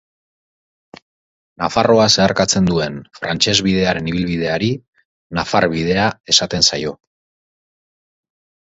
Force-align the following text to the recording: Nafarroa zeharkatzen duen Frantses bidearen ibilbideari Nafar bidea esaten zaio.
Nafarroa 1.63 2.07
zeharkatzen 2.15 2.71
duen 2.71 2.97
Frantses 3.19 3.57
bidearen 3.69 4.11
ibilbideari 4.15 4.71
Nafar 5.41 5.71
bidea 5.77 6.11
esaten 6.37 6.71
zaio. 6.73 6.99